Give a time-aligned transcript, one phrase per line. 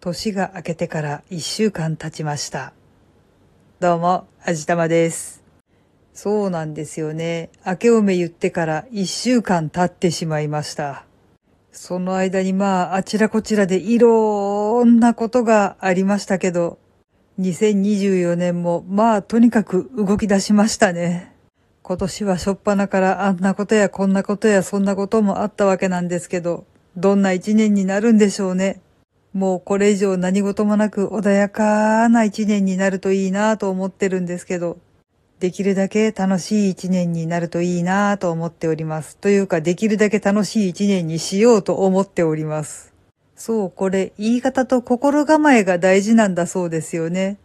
[0.00, 2.72] 年が明けてから一週間経ちました。
[3.80, 5.42] どうも、あじたまです。
[6.12, 7.50] そうなんですよね。
[7.66, 11.04] 明けおめ言ってから一週間経ってしまいました。
[11.72, 16.78] その間にまあ、あちらこちらでいろんなことがありましたけど、
[17.40, 21.34] 2024年もまあ、とにかく動き出しましたね。
[21.82, 26.66] 今年はしょっぱなからあんなことやこんなことやそんなこともあったわけなんですけど、
[26.96, 28.80] どんな一年になるんでしょうね。
[29.36, 34.78] もうこれ以上何事もなく穏やかな一年になるといいなと思ってるんですけど、
[35.40, 39.18] できるだけ楽しい一年になるといいなと思っております。
[39.18, 42.94] というか、できるだけ楽しい一年にしようと思っております。
[43.34, 47.36] そう、これ、言い方と心構えが大事なんだそうですよね。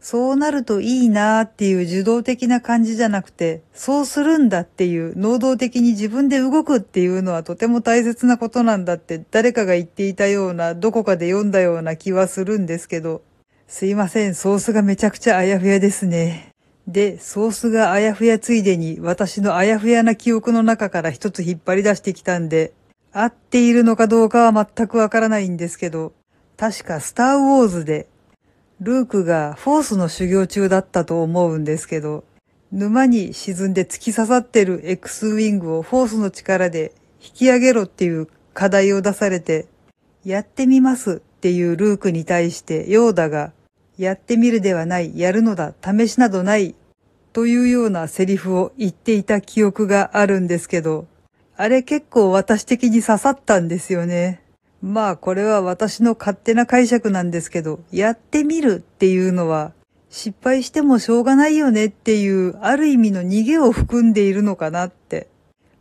[0.00, 13.22] そうなるといいなーっていう受動的な感じじゃなくて、そうするんだっていう、能動的に自分で動くっていうのはとても大切なことなんだって誰かが言っていたような、どこかで読んだような気はするんですけど、
[13.66, 16.52] すいません、ソースがめちゃくちゃあやふやですね。
[16.86, 22.72] で、ソースがあやふやついでに私のあやふやな記憶の中から一つ引っ張り出してきたんで、
[23.12, 26.12] 合っているのかどうかは全くわからないんですけど、
[26.56, 28.06] 確かスターウォーズで、
[28.80, 32.24] ルークがフォースの修行中だったと思うんですけど、
[32.72, 39.66] 沼に沈んで突き刺さってる X ウィングをフォースの力で引き上げろっていう課題を出されて、
[40.24, 43.52] やってみますっていうルークに対してヨーダが、
[43.96, 46.74] やってみるではない、やるのだ、試しなどない、
[47.32, 51.06] というようなセリフを言っていた記憶があるんですけど、
[51.56, 54.42] あれ結構私的に刺さったんですよね。
[54.82, 59.72] まあこれは私の勝手な解釈なんですけど、やってみるっていうのは、
[60.10, 65.28] 失敗してもしょうがないよねっていう、ある意味の逃げを含んでいるのかなって。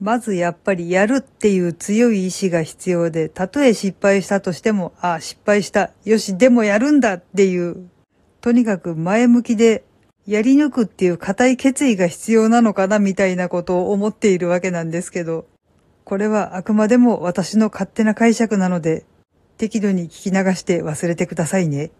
[0.00, 5.90] まずやっぱりやるっていう強い意志が必要で、たとえ失敗したとしても、ああ、失敗した。
[6.04, 7.88] よし、でもやるんだっていう、
[8.40, 9.84] とにかく前向きで、
[10.26, 15.46] やり抜くっていう固い決意が必要なのかなみたいなことを思っているわけなんですけど、
[16.04, 19.04] これはあくまでも私の勝手な解釈なので、
[19.56, 21.90] 適度に聞き流して忘れてくださいね。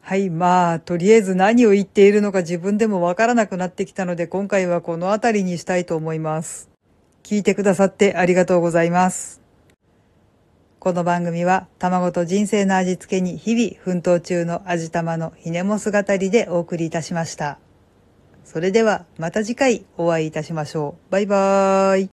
[0.00, 6.70] はい、まあ、とりあえず何を言っているのか自分でもわからなくなってきたので、今回はこの辺りにしたいと思います。
[7.22, 9.40] 聞いてくださってありがとうございます。
[10.78, 17.58] この番組は、卵と人生の味付けに日々奮闘中の味玉のひねも姿りでお送りいたしました。
[18.44, 21.10] それでは、また次回お会いいたしましょう。
[21.10, 22.02] バイバーイ。